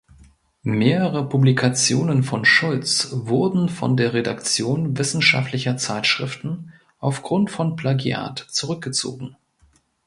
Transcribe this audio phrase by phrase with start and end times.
[0.63, 9.35] Mehrere Publikationen von Schulz wurden von der Redaktion wissenschaftlicher Zeitschriften aufgrund von Plagiat zurückgezogen.